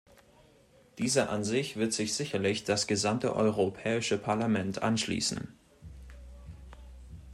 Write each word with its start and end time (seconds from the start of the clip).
Dieser 0.97 1.29
Ansicht 1.29 1.75
wird 1.77 1.93
sich 1.93 2.15
sicherlich 2.15 2.63
das 2.63 2.87
gesamte 2.87 3.35
Europäische 3.35 4.17
Parlament 4.17 4.81
anschließen. 4.81 5.55